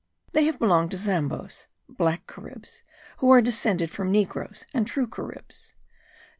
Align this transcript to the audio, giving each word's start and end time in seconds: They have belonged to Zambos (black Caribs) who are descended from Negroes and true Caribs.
They 0.31 0.45
have 0.45 0.57
belonged 0.57 0.89
to 0.89 0.97
Zambos 0.97 1.67
(black 1.87 2.25
Caribs) 2.25 2.81
who 3.19 3.31
are 3.31 3.39
descended 3.39 3.91
from 3.91 4.11
Negroes 4.11 4.65
and 4.73 4.87
true 4.87 5.05
Caribs. 5.05 5.75